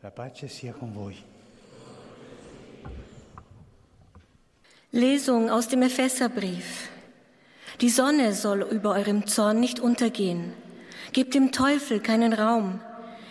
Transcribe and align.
La 0.00 0.10
pace 0.10 0.46
sia 0.46 0.72
con 0.72 0.94
voi. 0.94 1.16
Lesung 4.92 5.50
aus 5.50 5.66
dem 5.66 5.82
Epheserbrief. 5.82 6.88
Die 7.80 7.88
Sonne 7.90 8.32
soll 8.32 8.62
über 8.62 8.92
eurem 8.92 9.26
Zorn 9.26 9.58
nicht 9.58 9.80
untergehen. 9.80 10.52
Gebt 11.12 11.34
dem 11.34 11.50
Teufel 11.50 11.98
keinen 11.98 12.32
Raum. 12.32 12.80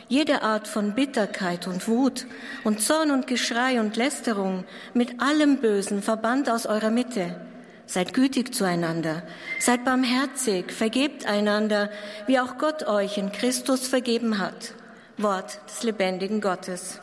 Jede 0.09 0.41
Art 0.41 0.67
von 0.67 0.93
Bitterkeit 0.93 1.67
und 1.67 1.87
Wut 1.87 2.27
und 2.65 2.81
Zorn 2.81 3.11
und 3.11 3.27
Geschrei 3.27 3.79
und 3.79 3.95
Lästerung 3.95 4.65
mit 4.93 5.21
allem 5.21 5.61
Bösen 5.61 6.01
verbannt 6.01 6.49
aus 6.49 6.65
eurer 6.65 6.89
Mitte. 6.89 7.39
Seid 7.85 8.13
gütig 8.13 8.53
zueinander, 8.53 9.23
seid 9.61 9.85
barmherzig, 9.85 10.73
vergebt 10.73 11.25
einander, 11.27 11.89
wie 12.25 12.41
auch 12.41 12.57
Gott 12.57 12.85
euch 12.87 13.17
in 13.17 13.31
Christus 13.31 13.87
vergeben 13.87 14.39
hat. 14.39 14.73
Wort 15.17 15.59
des 15.67 15.81
lebendigen 15.81 16.41
Gottes. 16.41 17.01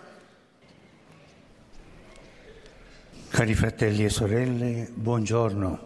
Cari 3.30 3.54
fratelli 3.54 4.04
e 4.04 4.08
sorelle, 4.08 4.88
buongiorno. 4.94 5.78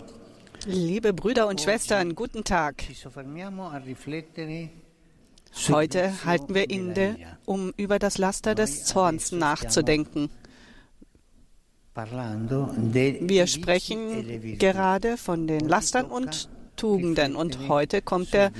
Liebe 0.66 1.14
Brüder 1.14 1.46
und 1.46 1.62
Schwestern, 1.62 2.14
guten 2.14 2.45
Tag. 2.45 2.84
Heute 5.70 6.24
halten 6.27 6.55
wir 6.55 6.69
inne, 6.69 6.95
dell'aria, 6.95 7.38
um 7.46 7.72
über 7.78 7.98
das 7.98 8.19
Laster 8.19 8.55
des 8.55 8.84
Zorns 8.84 9.33
nachzudenken. 9.33 10.28
Wir 11.95 13.42
e 13.42 13.47
sprechen 13.47 14.42
virtù. 14.42 14.58
gerade 14.58 15.16
von 15.16 15.47
den 15.47 15.66
Lastern 15.66 16.05
und 16.05 16.50
Tugenden 16.78 17.37
und 17.37 17.68
heute 17.68 18.00
kommt 18.00 18.32
der 18.32 18.52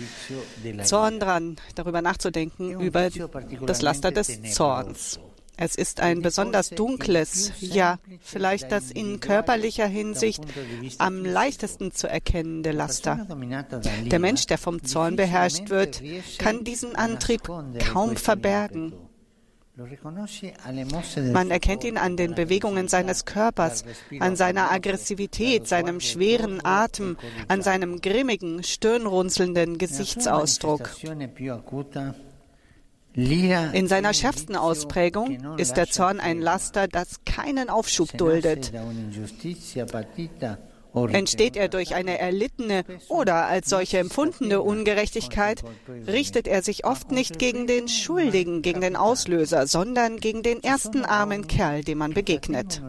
Zorn 0.85 1.21
dran, 1.21 1.57
darüber 1.75 2.03
nachzudenken, 2.03 2.79
über 2.81 3.09
das 3.67 3.81
Laster 3.81 4.11
des 4.11 4.43
Zorns. 4.53 5.19
Es 5.61 5.75
ist 5.75 6.01
ein 6.01 6.23
besonders 6.23 6.71
dunkles, 6.71 7.53
ja 7.59 7.99
vielleicht 8.21 8.71
das 8.71 8.93
in 8.93 9.19
körperlicher 9.19 9.89
Hinsicht 9.89 10.41
am 10.99 11.25
leichtesten 11.25 11.91
zu 11.93 12.09
erkennende 12.09 12.71
Laster. 12.71 13.27
Der 14.05 14.21
Mensch, 14.21 14.47
der 14.47 14.59
vom 14.59 14.85
Zorn 14.85 15.17
beherrscht 15.17 15.69
wird, 15.69 16.01
kann 16.39 16.63
diesen 16.63 16.95
Antrieb 16.95 17.43
kaum 17.93 18.17
verbergen. 18.17 18.93
Man 21.33 21.51
erkennt 21.53 21.85
ihn 21.85 21.99
an 21.99 22.17
den 22.17 22.35
Bewegungen 22.35 22.89
seines 22.89 23.25
Körpers, 23.25 23.85
an 24.19 24.35
seiner 24.35 24.73
Aggressivität, 24.73 25.69
seinem 25.69 26.01
schweren 26.01 26.65
Atem, 26.65 27.17
an 27.47 27.63
seinem 27.63 28.01
grimmigen, 28.01 28.65
stirnrunzelnden 28.65 29.79
Gesichtsausdruck. 29.79 30.91
In 33.15 33.87
seiner 33.87 34.15
schärfsten 34.15 34.57
Ausprägung 34.57 35.59
ist 35.59 35.77
der 35.77 35.87
Zorn 35.87 36.19
ein 36.19 36.41
Laster, 36.41 36.89
das 36.89 37.21
keinen 37.25 37.71
Aufschub 37.71 38.17
duldet. 38.19 38.73
Entsteht 40.95 41.57
er 41.57 41.69
durch 41.69 41.95
eine 41.95 42.19
erlittene 42.19 42.85
oder 43.09 43.47
als 43.47 43.69
solche 43.69 43.99
empfundene 43.99 44.63
Ungerechtigkeit, 44.63 45.63
richtet 46.07 46.49
er 46.49 46.63
sich 46.63 46.85
oft 46.85 47.11
nicht 47.11 47.39
gegen 47.39 47.67
den 47.67 47.89
Schuldigen, 47.89 48.63
gegen 48.63 48.81
den 48.81 48.97
Auslöser, 48.97 49.67
sondern 49.67 50.19
gegen 50.19 50.43
den 50.43 50.63
ersten 50.63 51.05
armen 51.05 51.47
Kerl, 51.47 51.83
dem 51.83 51.99
man 51.99 52.15
begegnet. 52.15 52.83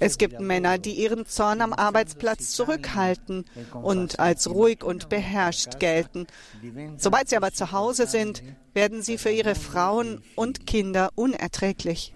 Es 0.00 0.18
gibt 0.18 0.40
Männer, 0.40 0.78
die 0.78 0.92
ihren 0.92 1.26
Zorn 1.26 1.60
am 1.60 1.72
Arbeitsplatz 1.72 2.50
zurückhalten 2.52 3.44
und 3.82 4.20
als 4.20 4.50
ruhig 4.50 4.84
und 4.84 5.08
beherrscht 5.08 5.78
gelten. 5.78 6.26
Sobald 6.98 7.28
sie 7.28 7.36
aber 7.36 7.52
zu 7.52 7.72
Hause 7.72 8.06
sind, 8.06 8.42
werden 8.74 9.02
sie 9.02 9.18
für 9.18 9.30
ihre 9.30 9.54
Frauen 9.54 10.22
und 10.34 10.66
Kinder 10.66 11.10
unerträglich. 11.14 12.14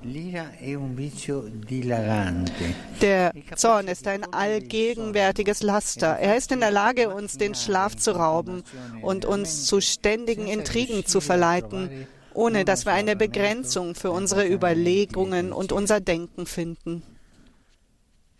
Der 3.02 3.32
Zorn 3.56 3.88
ist 3.88 4.06
ein 4.06 4.24
allgegenwärtiges 4.66 5.62
Laster. 5.62 6.18
Er 6.18 6.36
ist 6.36 6.52
in 6.52 6.60
der 6.60 6.70
Lage, 6.70 7.10
uns 7.10 7.38
den 7.38 7.54
Schlaf 7.54 7.96
zu 7.96 8.12
rauben 8.12 8.62
und 9.02 9.24
uns 9.24 9.64
zu 9.66 9.80
ständigen 9.80 10.46
Intrigen 10.46 11.06
zu 11.06 11.20
verleiten, 11.20 12.06
ohne 12.34 12.64
dass 12.64 12.84
wir 12.84 12.92
eine 12.92 13.16
Begrenzung 13.16 13.94
für 13.94 14.10
unsere 14.10 14.46
Überlegungen 14.46 15.52
und 15.52 15.72
unser 15.72 16.00
Denken 16.00 16.46
finden. 16.46 17.02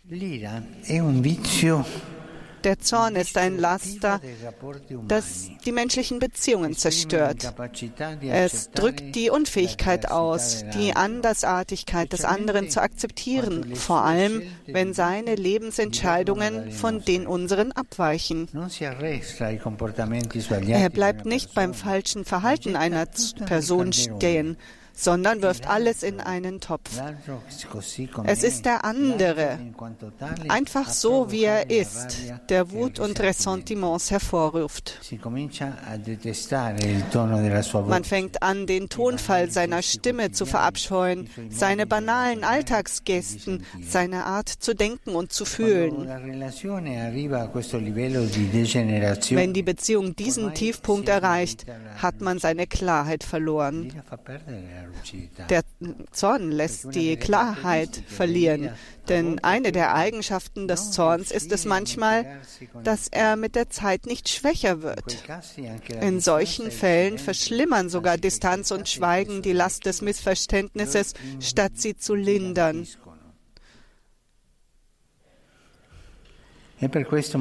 L'ira 0.09 0.63
è 0.85 1.01
un 1.01 1.21
vizio 1.21 1.83
Der 2.67 2.79
Zorn 2.79 3.15
ist 3.15 3.37
ein 3.37 3.57
Laster, 3.57 4.19
das 5.07 5.49
die 5.63 5.71
menschlichen 5.71 6.19
Beziehungen 6.19 6.75
zerstört. 6.75 7.53
Es 8.21 8.71
drückt 8.71 9.15
die 9.15 9.29
Unfähigkeit 9.29 10.11
aus, 10.11 10.65
die 10.77 10.93
Andersartigkeit 10.93 12.11
des 12.11 12.25
anderen 12.25 12.69
zu 12.69 12.81
akzeptieren, 12.81 13.73
vor 13.73 14.03
allem 14.03 14.41
wenn 14.65 14.93
seine 14.93 15.35
Lebensentscheidungen 15.35 16.73
von 16.73 17.05
den 17.05 17.25
unseren 17.25 17.71
abweichen. 17.71 18.49
Er 20.67 20.89
bleibt 20.89 21.25
nicht 21.25 21.53
beim 21.53 21.73
falschen 21.73 22.25
Verhalten 22.25 22.75
einer 22.75 23.07
Person 23.45 23.93
stehen, 23.93 24.57
sondern 24.97 25.41
wirft 25.43 25.67
alles 25.67 26.01
in 26.01 26.19
einen 26.19 26.59
Topf. 26.59 26.89
Es 28.25 28.43
ist 28.43 28.65
der 28.65 28.83
andere, 28.83 29.59
einfach 30.49 30.89
so 30.89 31.31
wie 31.31 31.43
er 31.43 31.69
ist, 31.69 32.17
der 32.49 32.71
Wut 32.71 32.99
und 32.99 33.19
Ressentiments 33.19 34.09
hervorruft. 34.09 34.99
Man 37.87 38.03
fängt 38.03 38.41
an, 38.41 38.65
den 38.65 38.89
Tonfall 38.89 39.51
seiner 39.51 39.83
Stimme 39.83 40.31
zu 40.31 40.47
verabscheuen, 40.47 41.29
seine 41.51 41.85
banalen 41.85 42.43
Alltagsgesten, 42.43 43.63
seine 43.81 44.25
Art 44.25 44.49
zu 44.49 44.73
denken 44.73 45.11
und 45.11 45.31
zu 45.31 45.45
fühlen. 45.45 46.07
Wenn 49.29 49.53
die 49.53 49.63
Beziehung 49.63 50.15
diesen 50.15 50.53
Tiefpunkt 50.55 51.07
erreicht, 51.07 51.65
hat 52.01 52.21
man 52.21 52.39
seine 52.39 52.65
Klarheit 52.65 53.23
verloren. 53.23 53.93
Der 55.49 55.63
Zorn 56.11 56.51
lässt 56.51 56.93
die 56.93 57.17
Klarheit 57.17 58.01
verlieren, 58.07 58.71
denn 59.07 59.39
eine 59.39 59.71
der 59.71 59.95
Eigenschaften 59.95 60.67
des 60.67 60.91
Zorns 60.91 61.31
ist 61.31 61.51
es 61.51 61.65
manchmal, 61.65 62.41
dass 62.83 63.07
er 63.07 63.35
mit 63.35 63.55
der 63.55 63.69
Zeit 63.69 64.05
nicht 64.05 64.29
schwächer 64.29 64.81
wird. 64.81 65.23
In 66.01 66.19
solchen 66.19 66.71
Fällen 66.71 67.17
verschlimmern 67.17 67.89
sogar 67.89 68.17
Distanz 68.17 68.71
und 68.71 68.89
Schweigen 68.89 69.41
die 69.41 69.53
Last 69.53 69.85
des 69.85 70.01
Missverständnisses, 70.01 71.13
statt 71.39 71.73
sie 71.75 71.95
zu 71.95 72.15
lindern. 72.15 72.87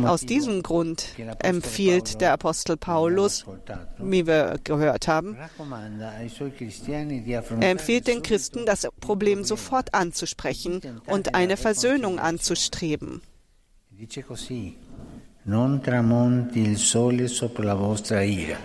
Aus 0.04 0.22
diesem 0.22 0.62
Grund 0.62 1.08
empfiehlt 1.40 2.20
der 2.22 2.32
Apostel 2.32 2.76
Paulus, 2.78 3.44
wie 3.98 4.26
wir 4.26 4.58
gehört 4.64 5.08
haben, 5.08 5.36
er 7.60 7.70
empfiehlt 7.70 8.06
den 8.06 8.22
Christen, 8.22 8.64
das 8.64 8.88
Problem 9.00 9.44
sofort 9.44 9.92
anzusprechen 9.92 10.80
und 11.06 11.34
eine 11.34 11.58
Versöhnung 11.58 12.18
anzustreben. 12.18 13.20
Ira. 18.24 18.58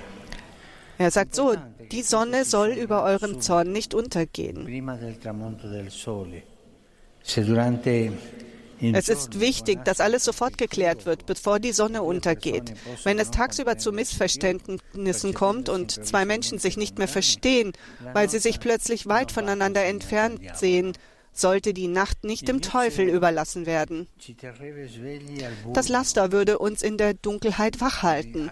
Er 0.98 1.12
sagt 1.12 1.36
so, 1.36 1.56
die 1.92 2.02
Sonne 2.02 2.46
soll 2.46 2.70
über 2.70 3.04
eurem 3.04 3.42
Zorn 3.42 3.72
nicht 3.72 3.94
untergehen. 3.94 4.68
Es 8.82 9.10
ist 9.10 9.40
wichtig, 9.40 9.84
dass 9.86 10.00
alles 10.00 10.24
sofort 10.24 10.58
geklärt 10.58 11.06
wird, 11.06 11.26
bevor 11.26 11.60
die 11.60 11.72
Sonne 11.72 12.04
untergeht. 12.04 12.74
Wenn 13.04 13.20
es 13.20 13.32
tagsüber 13.32 13.78
zu 13.78 13.92
Missverständnissen 13.92 15.34
kommt 15.34 15.70
und 15.70 15.92
zwei 16.06 16.26
Menschen 16.26 16.60
sich 16.60 16.78
nicht 16.78 16.98
mehr 16.98 17.08
verstehen, 17.08 17.74
weil 18.14 18.30
sie 18.30 18.40
sich 18.40 18.60
plötzlich 18.60 19.08
weit 19.08 19.32
voneinander 19.32 19.84
entfernt 19.84 20.42
sehen, 20.56 20.94
sollte 21.34 21.74
die 21.74 21.88
Nacht 21.88 22.24
nicht 22.24 22.48
dem 22.48 22.62
Teufel 22.62 23.08
überlassen 23.08 23.66
werden. 23.66 24.08
Das 25.74 25.88
Laster 25.88 26.32
würde 26.32 26.60
uns 26.60 26.82
in 26.82 26.98
der 26.98 27.14
Dunkelheit 27.14 27.80
wachhalten, 27.80 28.52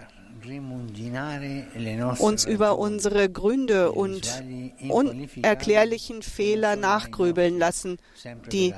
uns 2.19 2.45
über 2.45 2.77
unsere 2.77 3.29
Gründe 3.29 3.91
und 3.91 4.43
unerklärlichen 4.87 6.21
Fehler 6.21 6.75
nachgrübeln 6.75 7.57
lassen, 7.57 7.97
die. 8.51 8.73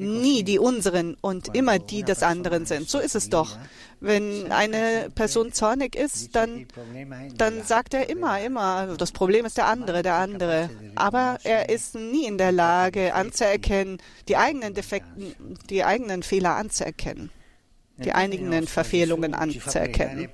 Nie 0.00 0.42
die 0.42 0.58
unseren 0.58 1.16
und 1.20 1.54
immer 1.54 1.78
die 1.78 2.02
des 2.02 2.22
anderen 2.22 2.66
sind. 2.66 2.88
So 2.88 2.98
ist 2.98 3.14
es 3.14 3.28
doch. 3.28 3.56
Wenn 4.00 4.50
eine 4.50 5.10
Person 5.14 5.52
zornig 5.52 5.94
ist, 5.94 6.34
dann, 6.34 6.66
dann 7.36 7.62
sagt 7.64 7.92
er 7.92 8.08
immer, 8.08 8.40
immer, 8.40 8.96
das 8.96 9.12
Problem 9.12 9.44
ist 9.44 9.58
der 9.58 9.66
andere, 9.66 10.02
der 10.02 10.14
andere. 10.14 10.70
Aber 10.94 11.38
er 11.44 11.68
ist 11.68 11.94
nie 11.94 12.26
in 12.26 12.38
der 12.38 12.52
Lage 12.52 13.14
anzuerkennen, 13.14 13.98
die 14.28 14.36
eigenen 14.36 14.72
Defekten, 14.74 15.34
die 15.68 15.84
eigenen 15.84 16.22
Fehler 16.22 16.56
anzuerkennen. 16.56 17.30
Die 18.04 18.12
eigenen 18.14 18.66
Verfehlungen 18.66 19.34
anzuerkennen. 19.34 20.28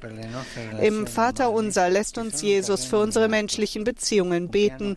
Im 0.80 1.06
Vater 1.06 1.50
unser 1.50 1.90
lässt 1.90 2.18
uns 2.18 2.42
Jesus 2.42 2.84
für 2.84 2.98
unsere 2.98 3.28
menschlichen 3.28 3.84
Beziehungen 3.84 4.48
beten, 4.48 4.94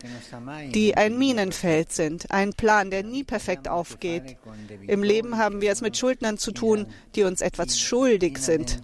die 0.72 0.96
ein 0.96 1.18
Minenfeld 1.18 1.92
sind, 1.92 2.30
ein 2.30 2.52
Plan, 2.52 2.90
der 2.90 3.02
nie 3.02 3.24
perfekt 3.24 3.68
aufgeht. 3.68 4.36
Im 4.86 5.02
Leben 5.02 5.36
haben 5.36 5.60
wir 5.60 5.72
es 5.72 5.80
mit 5.80 5.96
Schuldnern 5.96 6.38
zu 6.38 6.52
tun, 6.52 6.86
die 7.14 7.24
uns 7.24 7.40
etwas 7.40 7.78
schuldig 7.78 8.38
sind. 8.38 8.80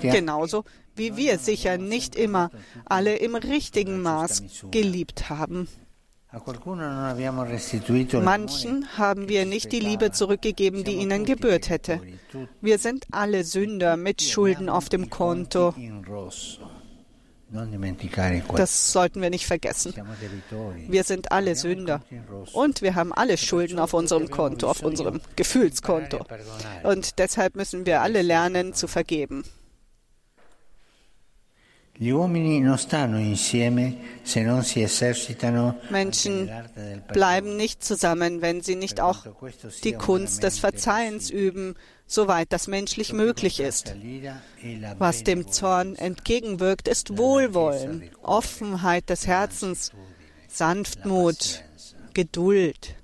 Genauso 0.00 0.64
wie 0.94 1.16
wir 1.16 1.38
sicher 1.38 1.78
nicht 1.78 2.16
immer 2.16 2.50
alle 2.84 3.16
im 3.16 3.34
richtigen 3.34 4.02
Maß 4.02 4.42
geliebt 4.70 5.30
haben. 5.30 5.68
Manchen 8.22 8.98
haben 8.98 9.28
wir 9.28 9.46
nicht 9.46 9.72
die 9.72 9.80
Liebe 9.80 10.12
zurückgegeben, 10.12 10.84
die 10.84 10.96
ihnen 10.96 11.24
gebührt 11.24 11.70
hätte. 11.70 12.00
Wir 12.60 12.78
sind 12.78 13.06
alle 13.10 13.44
Sünder 13.44 13.96
mit 13.96 14.20
Schulden 14.20 14.68
auf 14.68 14.90
dem 14.90 15.08
Konto. 15.08 15.74
Das 18.56 18.92
sollten 18.92 19.22
wir 19.22 19.30
nicht 19.30 19.46
vergessen. 19.46 19.94
Wir 20.86 21.04
sind 21.04 21.32
alle 21.32 21.56
Sünder 21.56 22.02
und 22.52 22.82
wir 22.82 22.94
haben 22.94 23.14
alle 23.14 23.38
Schulden 23.38 23.78
auf 23.78 23.94
unserem 23.94 24.28
Konto, 24.28 24.68
auf 24.68 24.82
unserem 24.82 25.22
Gefühlskonto. 25.34 26.26
Und 26.82 27.18
deshalb 27.18 27.56
müssen 27.56 27.86
wir 27.86 28.02
alle 28.02 28.20
lernen 28.20 28.74
zu 28.74 28.86
vergeben. 28.86 29.44
Menschen 35.90 36.48
bleiben 37.12 37.56
nicht 37.56 37.82
zusammen, 37.82 38.40
wenn 38.40 38.60
sie 38.60 38.76
nicht 38.76 39.00
auch 39.00 39.26
die 39.82 39.94
Kunst 39.94 40.44
des 40.44 40.60
Verzeihens 40.60 41.28
üben, 41.28 41.74
soweit 42.06 42.52
das 42.52 42.68
menschlich 42.68 43.12
möglich 43.12 43.58
ist. 43.58 43.96
Was 44.98 45.24
dem 45.24 45.48
Zorn 45.48 45.96
entgegenwirkt, 45.96 46.86
ist 46.86 47.18
Wohlwollen, 47.18 48.08
Offenheit 48.22 49.10
des 49.10 49.26
Herzens, 49.26 49.90
Sanftmut, 50.46 51.64
Geduld. 52.14 52.94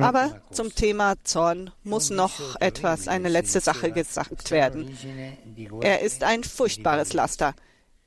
Aber 0.00 0.40
zum 0.50 0.74
Thema 0.74 1.14
Zorn 1.24 1.70
muss 1.82 2.10
noch 2.10 2.56
etwas, 2.60 3.08
eine 3.08 3.28
letzte 3.28 3.60
Sache 3.60 3.92
gesagt 3.92 4.50
werden. 4.50 4.96
Er 5.80 6.00
ist 6.00 6.22
ein 6.24 6.44
furchtbares 6.44 7.12
Laster. 7.12 7.54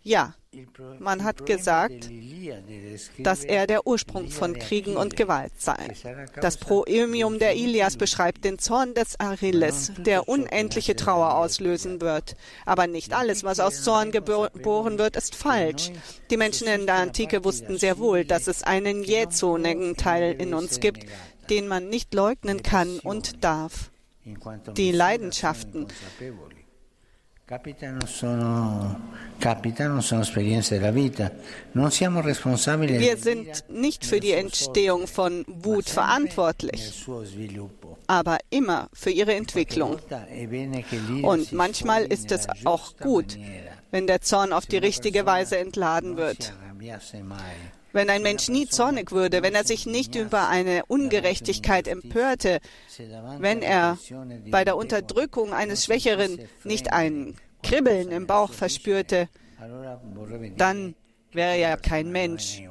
Ja, 0.02 0.36
man 1.00 1.24
hat 1.24 1.46
gesagt, 1.46 2.10
dass 3.18 3.44
er 3.44 3.68
der 3.68 3.88
Ursprung 3.88 4.30
von 4.30 4.54
Kriegen 4.60 4.98
und 4.98 5.16
Gewalt 5.16 5.54
sei. 5.58 5.94
Das 6.40 6.58
Proemium 6.58 7.40
der 7.40 7.56
Ilias 7.56 7.98
beschreibt 7.98 8.46
den 8.46 8.60
Zorn 8.60 8.94
des 8.94 9.20
Achilles, 9.20 9.92
der 9.98 10.30
unendliche 10.30 10.96
Trauer 10.96 11.36
auslösen 11.36 12.02
wird. 12.02 12.36
Aber 12.66 12.88
nicht 12.88 13.14
alles, 13.14 13.44
was 13.44 13.60
aus 13.60 13.84
Zorn 13.84 14.12
geboren 14.12 15.00
wird, 15.00 15.16
ist 15.16 15.36
falsch. 15.36 15.92
Die 16.30 16.38
Menschen 16.38 16.68
in 16.68 16.86
der 16.86 16.96
Antike 16.96 17.44
wussten 17.44 17.78
sehr 17.78 17.98
wohl, 17.98 18.26
dass 18.26 18.48
es 18.48 18.62
einen 18.64 19.04
jähzonigen 19.04 19.96
Teil 19.96 20.36
in 20.40 20.54
uns 20.54 20.80
gibt, 20.80 21.06
den 21.50 21.68
man 21.68 21.90
nicht 21.90 22.14
leugnen 22.14 22.64
kann 22.64 23.00
und 23.00 23.44
darf. 23.44 23.92
Die 24.78 24.92
Leidenschaften, 24.92 25.88
wir 33.00 33.18
sind 33.18 33.70
nicht 33.70 34.06
für 34.06 34.20
die 34.22 34.32
Entstehung 34.32 35.08
von 35.08 35.44
Wut 35.48 35.90
verantwortlich, 35.90 37.06
aber 38.08 38.38
immer 38.50 38.88
für 38.94 39.10
ihre 39.10 39.34
Entwicklung. 39.34 39.98
Und 41.22 41.52
manchmal 41.52 42.06
ist 42.06 42.32
es 42.32 42.48
auch 42.64 42.96
gut, 42.98 43.38
wenn 43.92 44.08
der 44.08 44.22
Zorn 44.22 44.54
auf 44.54 44.66
die 44.66 44.78
richtige 44.78 45.26
Weise 45.26 45.58
entladen 45.58 46.16
wird. 46.16 46.54
Wenn 47.94 48.10
ein 48.10 48.24
Mensch 48.24 48.50
nie 48.50 48.68
zornig 48.68 49.12
würde, 49.12 49.44
wenn 49.44 49.54
er 49.54 49.64
sich 49.64 49.86
nicht 49.86 50.16
über 50.16 50.50
eine 50.50 50.84
Ungerechtigkeit 50.88 51.88
empörte, 51.88 52.60
wenn 53.38 53.62
er 53.62 54.00
bei 54.50 54.66
der 54.66 54.76
Unterdrückung 54.76 55.54
eines 55.54 55.86
Schwächeren 55.86 56.40
nicht 56.64 56.92
ein 56.92 57.36
Kribbeln 57.62 58.12
im 58.12 58.26
Bauch 58.26 58.52
verspürte, 58.52 59.30
dann 60.58 60.96
wäre 61.32 61.58
er 61.58 61.78
kein 61.78 62.12
Mensch 62.12 62.64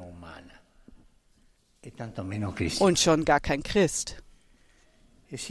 und 2.79 2.99
schon 2.99 3.25
gar 3.25 3.39
kein 3.39 3.63
Christ. 3.63 4.17
Es 5.31 5.47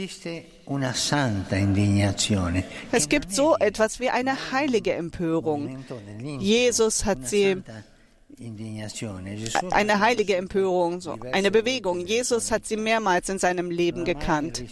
gibt 3.09 3.33
so 3.33 3.57
etwas 3.57 4.01
wie 4.01 4.11
eine 4.11 4.53
heilige 4.53 4.93
Empörung. 4.93 5.85
Jesus 6.39 7.05
hat 7.05 7.27
sie 7.27 7.63
eine 9.71 10.01
heilige 10.01 10.37
Empörung, 10.37 11.01
so 11.01 11.17
eine 11.33 11.51
Bewegung. 11.51 12.01
Jesus 12.01 12.51
hat 12.51 12.67
sie 12.67 12.77
mehrmals 12.77 13.29
in 13.29 13.39
seinem 13.39 13.71
Leben 13.71 14.05
gekannt. 14.05 14.65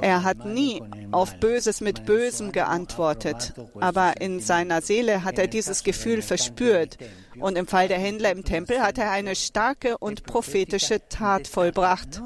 Er 0.00 0.22
hat 0.22 0.44
nie 0.44 0.82
auf 1.10 1.38
Böses 1.40 1.80
mit 1.80 2.06
Bösem 2.06 2.52
geantwortet, 2.52 3.54
aber 3.80 4.20
in 4.20 4.40
seiner 4.40 4.80
Seele 4.80 5.24
hat 5.24 5.38
er 5.38 5.46
dieses 5.46 5.82
Gefühl 5.82 6.22
verspürt. 6.22 6.98
Und 7.38 7.58
im 7.58 7.66
Fall 7.66 7.88
der 7.88 7.98
Händler 7.98 8.30
im 8.30 8.44
Tempel 8.44 8.80
hat 8.80 8.98
er 8.98 9.10
eine 9.10 9.34
starke 9.34 9.98
und 9.98 10.24
prophetische 10.24 11.00
Tat 11.08 11.48
vollbracht, 11.48 12.22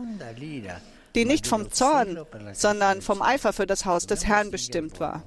die 1.15 1.25
nicht 1.25 1.47
vom 1.47 1.71
Zorn, 1.73 2.19
sondern 2.53 3.01
vom 3.01 3.23
Eifer 3.23 3.53
für 3.53 3.67
das 3.67 3.87
Haus 3.87 4.07
des 4.07 4.27
Herrn 4.27 4.51
bestimmt 4.51 5.01
war. 5.01 5.25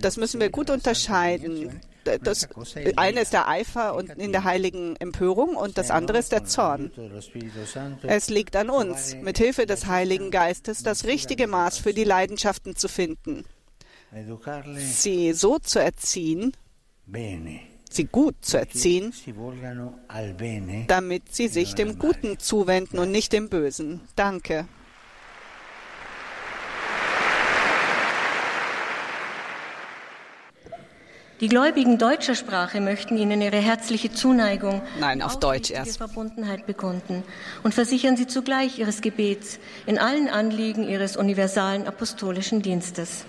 Das 0.00 0.16
müssen 0.16 0.40
wir 0.40 0.50
gut 0.50 0.70
unterscheiden. 0.70 1.80
Das 2.22 2.48
eine 2.96 3.20
ist 3.20 3.32
der 3.32 3.48
Eifer 3.48 3.94
und 3.94 4.10
in 4.10 4.32
der 4.32 4.44
heiligen 4.44 4.96
Empörung 4.96 5.56
und 5.56 5.78
das 5.78 5.90
andere 5.90 6.18
ist 6.18 6.32
der 6.32 6.44
Zorn. 6.44 6.90
Es 8.02 8.28
liegt 8.28 8.56
an 8.56 8.70
uns, 8.70 9.14
mit 9.16 9.38
Hilfe 9.38 9.66
des 9.66 9.86
Heiligen 9.86 10.30
Geistes 10.30 10.82
das 10.82 11.04
richtige 11.04 11.46
Maß 11.46 11.78
für 11.78 11.92
die 11.92 12.04
Leidenschaften 12.04 12.76
zu 12.76 12.88
finden, 12.88 13.44
sie 14.76 15.32
so 15.32 15.58
zu 15.58 15.80
erziehen, 15.80 16.52
sie 17.90 18.04
gut 18.04 18.36
zu 18.42 18.58
erziehen, 18.58 19.12
damit 20.86 21.34
sie 21.34 21.48
sich 21.48 21.74
dem 21.74 21.98
Guten 21.98 22.38
zuwenden 22.38 22.98
und 22.98 23.10
nicht 23.10 23.32
dem 23.32 23.48
Bösen. 23.48 24.00
Danke. 24.16 24.66
Die 31.40 31.48
Gläubigen 31.48 31.98
deutscher 31.98 32.34
Sprache 32.34 32.80
möchten 32.80 33.16
Ihnen 33.16 33.40
ihre 33.40 33.58
herzliche 33.58 34.10
Zuneigung, 34.10 34.82
Nein, 34.98 35.22
auf 35.22 35.38
Deutsch 35.38 35.70
erst. 35.70 35.98
Verbundenheit 35.98 36.66
bekunden 36.66 37.22
und 37.62 37.74
versichern 37.74 38.16
Sie 38.16 38.26
zugleich 38.26 38.80
Ihres 38.80 39.02
Gebets 39.02 39.60
in 39.86 39.98
allen 39.98 40.28
Anliegen 40.28 40.88
Ihres 40.88 41.16
universalen 41.16 41.86
apostolischen 41.86 42.60
Dienstes. 42.60 43.24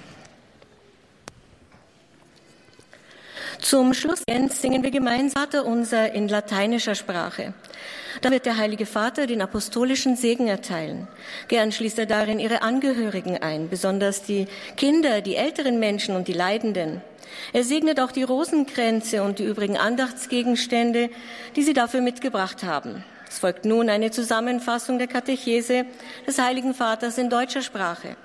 Zum 3.60 3.94
Schluss 3.94 4.24
singen 4.26 4.82
wir 4.82 4.92
gemeinsam 4.92 5.44
Vater 5.44 5.66
unser 5.66 6.12
in 6.14 6.28
lateinischer 6.28 6.96
Sprache. 6.96 7.54
Dann 8.22 8.32
wird 8.34 8.46
der 8.46 8.58
Heilige 8.58 8.86
Vater 8.86 9.28
den 9.28 9.42
apostolischen 9.42 10.16
Segen 10.16 10.48
erteilen. 10.48 11.08
Gern 11.48 11.72
schließt 11.72 12.00
er 12.00 12.06
darin 12.06 12.40
ihre 12.40 12.62
Angehörigen 12.62 13.38
ein, 13.38 13.70
besonders 13.70 14.24
die 14.24 14.48
Kinder, 14.78 15.22
die 15.22 15.36
älteren 15.36 15.80
Menschen 15.80 16.16
und 16.16 16.28
die 16.28 16.34
Leidenden. 16.34 17.02
Er 17.54 17.64
segnet 17.64 18.00
auch 18.00 18.12
die 18.12 18.24
Rosenkränze 18.24 19.24
und 19.24 19.40
die 19.40 19.44
übrigen 19.44 19.78
Andachtsgegenstände, 19.78 21.10
die 21.56 21.64
Sie 21.64 21.74
dafür 21.74 22.02
mitgebracht 22.02 22.64
haben. 22.64 23.04
Es 23.28 23.40
folgt 23.40 23.66
nun 23.66 23.90
eine 23.90 24.10
Zusammenfassung 24.10 24.98
der 24.98 25.08
Katechese 25.08 25.86
des 26.26 26.40
Heiligen 26.40 26.74
Vaters 26.74 27.18
in 27.18 27.30
deutscher 27.30 27.62
Sprache. 27.62 28.16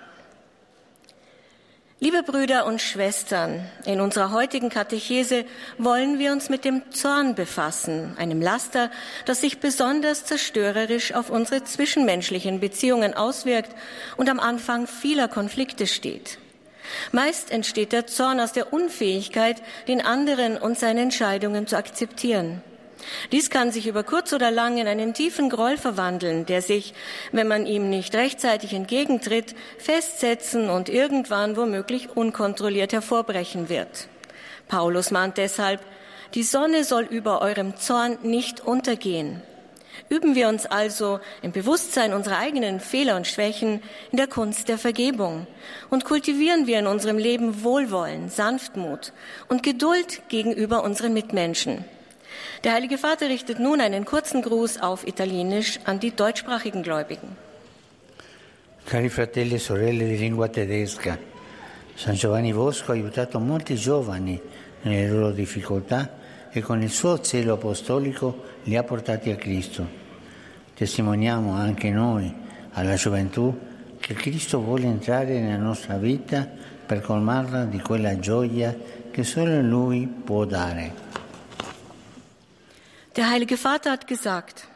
Liebe 2.04 2.23
Brüder 2.23 2.66
und 2.66 2.82
Schwestern, 2.82 3.66
in 3.87 4.02
unserer 4.02 4.30
heutigen 4.30 4.68
Katechese 4.68 5.46
wollen 5.78 6.18
wir 6.18 6.32
uns 6.32 6.50
mit 6.50 6.66
dem 6.66 6.82
Zorn 6.92 7.34
befassen, 7.34 8.14
einem 8.18 8.42
Laster, 8.42 8.90
das 9.25 9.40
sich 9.40 9.58
besonders 9.58 10.26
zerstörerisch 10.26 11.14
auf 11.14 11.30
unsere 11.30 11.64
zwischenmenschlichen 11.64 12.61
Beziehungen 12.61 13.14
auswirkt 13.14 13.75
und 14.18 14.28
am 14.28 14.38
Anfang 14.38 14.87
vieler 14.87 15.28
Konflikte 15.28 15.87
steht. 15.87 16.37
Meist 17.12 17.50
entsteht 17.50 17.92
der 17.92 18.06
Zorn 18.06 18.38
aus 18.38 18.52
der 18.52 18.75
Unfähigkeit, 18.75 19.62
den 19.88 20.04
anderen 20.04 20.58
und 20.58 20.78
seine 20.78 21.00
Entscheidungen 21.00 21.66
zu 21.66 21.78
akzeptieren. 21.78 22.61
Dies 23.32 23.50
kann 23.50 23.73
sich 23.73 23.87
über 23.87 24.02
kurz 24.02 24.32
oder 24.32 24.50
lang 24.50 24.78
in 24.78 24.87
einen 24.87 25.14
tiefen 25.14 25.50
Groll 25.50 25.76
verwandeln, 25.76 26.46
der 26.46 26.62
sich, 26.62 26.94
wenn 27.32 27.49
man 27.49 27.66
ihm 27.66 27.90
nicht 27.90 28.14
rechtzeitig 28.14 28.73
entgegentritt, 28.73 29.54
festsetzen 29.78 30.70
und 30.70 30.88
irgendwann 30.88 31.56
womöglich 31.56 32.16
unkontrolliert 32.16 32.92
hervorbrechen 32.92 33.68
wird. 33.68 34.08
Paulus 34.68 35.11
mahnt 35.11 35.37
deshalb, 35.38 35.80
die 36.34 36.42
Sonne 36.42 36.84
soll 36.84 37.04
über 37.04 37.42
eurem 37.42 37.76
Zorn 37.76 38.18
nicht 38.23 38.61
untergehen. 38.61 39.42
Üben 40.08 40.34
wir 40.34 40.49
uns 40.49 40.66
also 40.66 41.20
im 41.42 41.52
Bewusstsein 41.52 42.12
unserer 42.12 42.38
eigenen 42.38 42.80
Fehler 42.80 43.16
und 43.16 43.26
Schwächen 43.26 43.80
in 44.11 44.16
der 44.16 44.26
Kunst 44.26 44.68
der 44.68 44.78
Vergebung 44.78 45.46
und 45.90 46.04
kultivieren 46.04 46.66
wir 46.66 46.80
in 46.80 46.87
unserem 46.87 47.16
Leben 47.16 47.62
Wohlwollen, 47.62 48.28
Sanftmut 48.28 49.12
und 49.49 49.62
Geduld 49.62 50.23
gegenüber 50.28 50.82
unseren 50.82 51.14
Mitmenschen. 51.14 51.84
Der 52.62 52.72
Heilige 52.72 52.98
Vater 52.98 53.28
richtet 53.28 53.58
nun 53.58 53.80
einen 53.80 54.04
kurzen 54.04 54.42
Gruß 54.42 54.80
auf 54.80 55.06
Italienisch 55.06 55.80
an 55.84 56.00
die 56.00 56.10
deutschsprachigen 56.10 56.82
Gläubigen. 56.82 57.36
Cari 58.86 59.08
fratelli 59.08 59.54
e 59.54 59.58
sorelle 59.58 60.06
di 60.06 60.18
lingua 60.18 60.48
tedesca, 60.48 61.18
San 61.94 62.16
Giovanni 62.16 62.52
Bosco 62.52 62.92
ha 62.92 62.94
aiutato 62.94 63.38
molti 63.38 63.76
giovani 63.76 64.38
nelle 64.82 65.08
loro 65.08 65.30
difficoltà 65.30 66.22
e 66.50 66.60
con 66.60 66.82
il 66.82 66.90
suo 66.90 67.22
zelo 67.22 67.54
apostolico 67.54 68.42
li 68.64 68.76
ha 68.76 68.82
portati 68.82 69.30
a 69.30 69.36
Cristo. 69.36 69.86
Testimoniamo 70.74 71.52
anche 71.52 71.90
noi, 71.90 72.32
alla 72.72 72.94
gioventù, 72.96 73.56
che 73.98 74.14
Cristo 74.14 74.60
vuole 74.60 74.84
entrare 74.84 75.40
nella 75.40 75.62
nostra 75.62 75.96
vita 75.96 76.46
per 76.84 77.00
colmarla 77.00 77.64
di 77.64 77.80
quella 77.80 78.18
gioia 78.18 78.76
che 79.10 79.24
solo 79.24 79.60
Lui 79.62 80.06
può 80.06 80.44
dare. 80.44 81.03
Der 83.16 83.30
Heilige 83.30 83.56
Vater 83.56 83.92
hat 83.92 84.09
gesagt, 84.09 84.66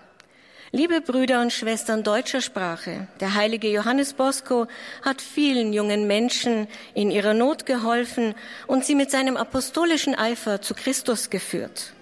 Liebe 0.70 1.00
Brüder 1.00 1.40
und 1.40 1.52
Schwestern 1.52 2.04
deutscher 2.04 2.40
Sprache, 2.40 3.08
der 3.20 3.34
heilige 3.34 3.68
Johannes 3.68 4.12
Bosco 4.12 4.66
hat 5.02 5.22
vielen 5.22 5.72
jungen 5.72 6.06
Menschen 6.06 6.68
in 6.94 7.10
ihrer 7.10 7.32
Not 7.32 7.66
geholfen 7.66 8.34
und 8.66 8.84
sie 8.84 8.94
mit 8.94 9.10
seinem 9.10 9.36
apostolischen 9.36 10.14
Eifer 10.14 10.60
zu 10.60 10.74
Christus 10.74 11.30
geführt. 11.30 11.94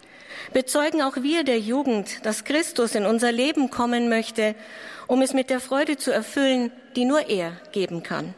Bezeugen 0.53 1.01
auch 1.01 1.17
wir 1.23 1.45
der 1.45 1.61
Jugend, 1.61 2.27
dass 2.27 2.45
Christus 2.45 2.95
in 2.97 3.07
unser 3.07 3.31
Leben 3.31 3.71
kommen 3.71 4.09
möchte, 4.09 4.57
um 5.07 5.23
es 5.23 5.33
mit 5.33 5.49
der 5.49 5.61
Freude 5.61 5.97
zu 5.97 6.11
erfüllen, 6.11 6.73
die 6.97 7.05
nur 7.05 7.31
er 7.31 7.53
geben 7.73 8.03
kann. 8.03 8.35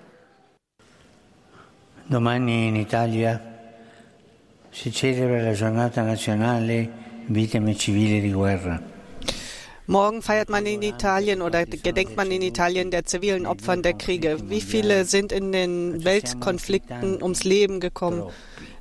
Domani 2.08 2.68
in 2.68 2.76
Italia 2.76 3.40
si 4.70 4.92
celebra 4.92 5.42
la 5.42 5.52
giornata 5.52 6.02
nazionale 6.02 7.07
Morgen 9.86 10.22
feiert 10.22 10.48
man 10.48 10.66
in 10.66 10.82
Italien 10.82 11.42
oder 11.42 11.66
gedenkt 11.66 12.16
man 12.16 12.30
in 12.30 12.42
Italien 12.42 12.90
der 12.90 13.04
zivilen 13.04 13.46
Opfern 13.46 13.82
der 13.82 13.94
Kriege. 13.94 14.38
Wie 14.48 14.60
viele 14.60 15.04
sind 15.04 15.32
in 15.32 15.52
den 15.52 16.04
Weltkonflikten 16.04 17.22
ums 17.22 17.44
Leben 17.44 17.80
gekommen? 17.80 18.24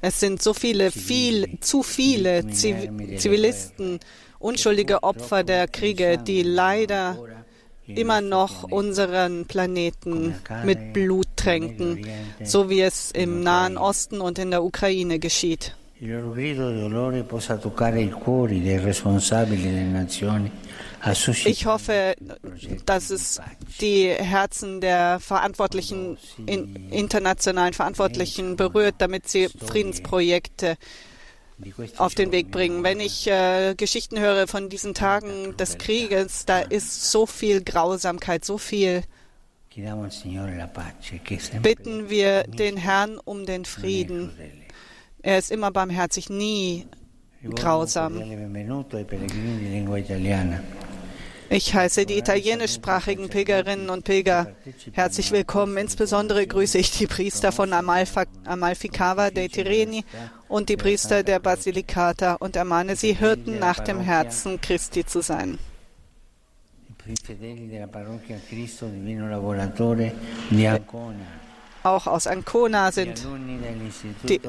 Es 0.02 0.20
sind 0.20 0.42
so 0.42 0.54
viele, 0.54 0.92
viel, 0.92 1.60
zu 1.60 1.84
viele 1.84 2.48
Zivilisten, 2.48 4.00
unschuldige 4.40 5.04
Opfer 5.04 5.44
der 5.44 5.68
Kriege, 5.68 6.18
die 6.18 6.44
leider 6.44 7.18
immer 7.88 8.22
noch 8.22 8.64
unseren 8.64 9.46
Planeten 9.46 10.36
mit 10.64 10.94
Blut 10.94 11.28
tränken, 11.36 12.06
so 12.44 12.70
wie 12.70 12.82
es 12.82 13.12
im 13.12 13.44
Nahen 13.44 13.78
Osten 13.78 14.22
und 14.22 14.40
in 14.40 14.52
der 14.52 14.64
Ukraine 14.64 15.20
geschieht. 15.20 15.76
Ich 21.48 21.66
hoffe, 21.66 22.16
dass 22.86 23.10
es 23.10 23.42
die 23.82 24.10
Herzen 24.10 24.80
der 24.80 25.20
Verantwortlichen, 25.20 26.18
internationalen 26.46 27.74
Verantwortlichen 27.74 28.58
berührt, 28.58 28.96
damit 29.00 29.28
sie 29.28 29.48
Friedensprojekte 29.48 30.78
auf 31.98 32.14
den 32.14 32.32
Weg 32.32 32.52
bringen. 32.52 32.84
Wenn 32.84 33.00
ich 33.00 33.28
äh, 33.28 33.74
Geschichten 33.76 34.20
höre 34.20 34.48
von 34.48 34.70
diesen 34.70 34.94
Tagen 34.94 35.58
des 35.58 35.80
Krieges, 35.80 36.46
da 36.46 36.60
ist 36.60 37.12
so 37.12 37.26
viel 37.26 37.64
Grausamkeit, 37.64 38.46
so 38.46 38.60
viel. 38.60 39.02
Bitten 41.62 42.10
wir 42.10 42.44
den 42.44 42.78
Herrn 42.78 43.18
um 43.18 43.48
den 43.48 43.66
Frieden. 43.66 44.32
Er 45.22 45.38
ist 45.38 45.52
immer 45.52 45.72
barmherzig, 45.72 46.30
nie 46.30 46.86
grausam. 47.56 48.22
Ich 51.50 51.74
heiße 51.74 52.06
die 52.06 52.18
italienischsprachigen 52.18 53.30
Pilgerinnen 53.30 53.90
und 53.90 54.04
Pilger 54.04 54.54
herzlich 54.92 55.32
willkommen. 55.32 55.78
Insbesondere 55.78 56.46
grüße 56.46 56.78
ich 56.78 56.92
die 56.92 57.08
Priester 57.08 57.52
von 57.52 57.72
Amalfa, 57.72 58.26
Amalfi 58.46 58.90
Cava 58.90 59.32
dei 59.32 59.48
Tirreni 59.48 60.04
und 60.50 60.70
die 60.70 60.76
Priester 60.78 61.24
der 61.24 61.40
Basilicata 61.40 62.36
und 62.36 62.56
ermahne 62.56 62.96
sie, 62.96 63.14
Hirten 63.14 63.60
nach 63.60 63.80
dem 63.80 64.02
Herzen 64.02 64.60
Christi 64.60 65.06
zu 65.06 65.22
sein. 65.22 65.58
Auch 71.84 72.08
aus 72.08 72.28
Ancona 72.28 72.92
sind 72.92 73.26
die, 74.28 74.42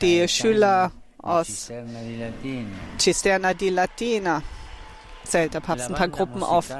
die 0.00 0.28
Schüler 0.28 0.92
aus 1.18 1.70
Cisterna 2.98 3.54
di 3.54 3.70
Latina. 3.70 4.42
Zählt 5.24 5.54
der 5.54 5.60
Papst 5.60 5.88
ein 5.88 5.94
paar 5.94 6.08
Gruppen 6.08 6.42
auf. 6.42 6.70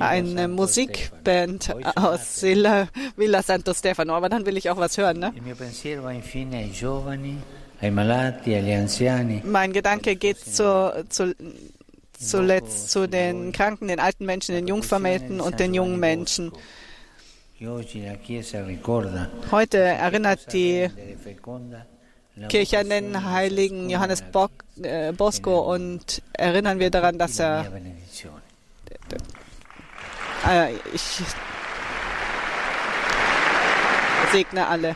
Eine 0.00 0.48
Musikband 0.48 1.74
aus 1.96 2.42
Villa, 2.42 2.88
Villa 3.16 3.42
Santo 3.42 3.72
Stefano, 3.74 4.14
aber 4.14 4.28
dann 4.28 4.44
will 4.44 4.56
ich 4.56 4.68
auch 4.70 4.76
was 4.76 4.98
hören. 4.98 5.18
Ne? 5.18 5.32
Mein 9.44 9.72
Gedanke 9.72 10.16
geht 10.16 10.38
zu, 10.38 11.06
zu, 11.08 11.34
zuletzt 12.18 12.90
zu 12.90 13.06
den 13.06 13.52
Kranken, 13.52 13.88
den 13.88 14.00
alten 14.00 14.26
Menschen, 14.26 14.54
den 14.54 14.66
Jungvermählten 14.66 15.40
und 15.40 15.60
den 15.60 15.74
jungen 15.74 16.00
Menschen. 16.00 16.50
Heute 19.50 19.78
erinnert 19.78 20.52
die 20.52 20.88
Kirche 22.48 22.78
an 22.78 22.90
den 22.90 23.24
heiligen 23.24 23.90
Johannes 23.90 24.22
Bock, 24.22 24.50
äh, 24.82 25.12
Bosco 25.12 25.72
und 25.72 26.22
erinnern 26.32 26.78
wir 26.78 26.90
daran, 26.90 27.18
dass 27.18 27.38
er. 27.40 27.66
Äh, 30.46 30.74
ich 30.94 31.20
segne 34.32 34.66
alle. 34.66 34.94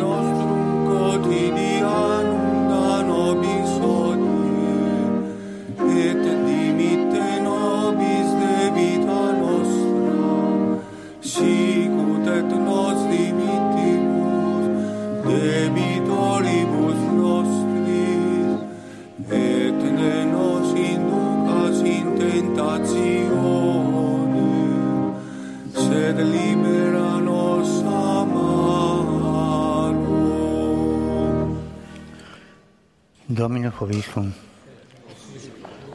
north 0.00 0.39
Domino 33.40 33.70
Hoviscum, 33.70 34.34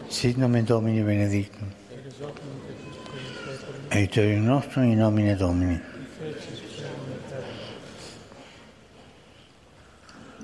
sit 0.10 0.36
nomen 0.36 0.66
Domini 0.66 1.04
benedictum, 1.04 1.68
aiuterium 3.92 4.46
nostrum 4.46 4.84
in 4.84 4.98
nomine 4.98 5.36
Domini. 5.36 5.80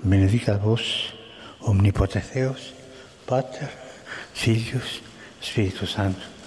Benedicat 0.04 0.62
vos, 0.62 1.14
omnipotens 1.62 2.32
Deus, 2.34 2.74
Pater, 3.26 3.72
Filius, 4.34 5.02
Spiritus 5.40 5.90
Sanctus. 5.90 6.41